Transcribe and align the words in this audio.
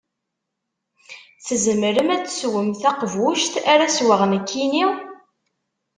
Tzemrem 1.45 2.09
ad 2.15 2.23
teswem 2.23 2.69
taqbuct 2.81 3.53
ara 3.71 3.85
sweɣ 3.95 4.21
nekkini? 4.31 4.85